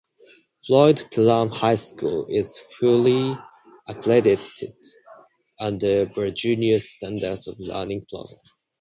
[0.65, 3.37] Floyd Kellam High School is fully
[3.87, 4.73] accredited
[5.59, 8.39] under Virginia's Standards of Learning program.